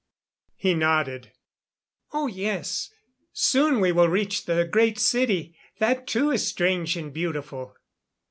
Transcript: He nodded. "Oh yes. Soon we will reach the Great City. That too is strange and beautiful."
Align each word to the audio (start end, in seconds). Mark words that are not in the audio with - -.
He 0.55 0.73
nodded. 0.73 1.31
"Oh 2.11 2.25
yes. 2.25 2.89
Soon 3.33 3.79
we 3.79 3.91
will 3.91 4.07
reach 4.09 4.45
the 4.47 4.65
Great 4.65 4.97
City. 4.97 5.55
That 5.77 6.07
too 6.07 6.31
is 6.31 6.47
strange 6.47 6.97
and 6.97 7.13
beautiful." 7.13 7.75